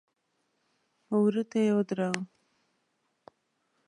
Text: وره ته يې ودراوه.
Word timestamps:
وره 1.21 1.43
ته 1.49 1.57
يې 1.65 1.71
ودراوه. 1.77 2.21